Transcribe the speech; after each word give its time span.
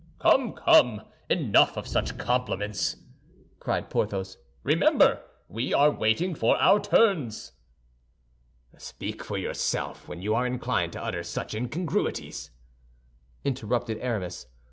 "Come, 0.17 0.53
come, 0.53 1.03
enough 1.29 1.77
of 1.77 1.85
such 1.85 2.17
compliments!" 2.17 2.95
cried 3.59 3.91
Porthos. 3.91 4.39
"Remember, 4.63 5.21
we 5.47 5.75
are 5.75 5.91
waiting 5.91 6.33
for 6.33 6.57
our 6.59 6.79
turns." 6.79 7.51
"Speak 8.79 9.23
for 9.23 9.37
yourself 9.37 10.07
when 10.07 10.19
you 10.19 10.33
are 10.33 10.47
inclined 10.47 10.93
to 10.93 11.03
utter 11.03 11.21
such 11.21 11.53
incongruities," 11.53 12.49
interrupted 13.43 13.99
Aramis. 13.99 14.47